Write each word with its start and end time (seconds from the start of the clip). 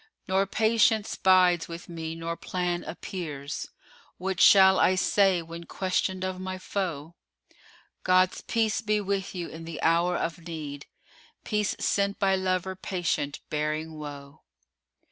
Nor 0.27 0.47
Patience 0.47 1.15
bides 1.15 1.67
with 1.67 1.87
me 1.87 2.15
nor 2.15 2.35
plan 2.35 2.83
appears: 2.85 3.69
* 3.93 4.17
What 4.17 4.41
shall 4.41 4.79
I 4.79 4.95
say 4.95 5.43
when 5.43 5.65
questioned 5.65 6.23
of 6.25 6.39
my 6.41 6.57
foe? 6.57 7.13
God's 8.03 8.41
peace 8.41 8.81
be 8.81 8.99
with 8.99 9.35
you 9.35 9.47
in 9.47 9.63
the 9.63 9.79
hour 9.83 10.17
of 10.17 10.47
need, 10.47 10.87
* 11.17 11.43
Peace 11.43 11.75
sent 11.79 12.17
by 12.17 12.35
lover 12.35 12.75
patient 12.75 13.41
bearing 13.51 13.93
woe!" 13.93 14.41